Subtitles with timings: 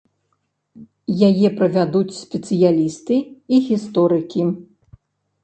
[1.29, 3.15] Яе правядуць спецыялісты
[3.53, 4.41] і гісторыкі.